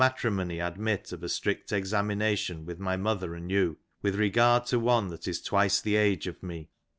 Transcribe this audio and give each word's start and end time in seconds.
"triraony 0.01 0.65
admit 0.67 1.11
of 1.11 1.21
a 1.21 1.29
strict 1.29 1.71
examination 1.71 2.65
with 2.65 2.79
my 2.79 2.97
mother 2.97 3.35
and 3.35 3.51
you, 3.51 3.73
^' 3.73 3.77
with 4.01 4.15
regard 4.15 4.65
to 4.65 4.79
one 4.79 5.09
that 5.09 5.27
is 5.27 5.39
twice 5.39 5.79
the 5.79 5.95
age 5.95 6.25
of 6.25 6.41
me 6.41 6.69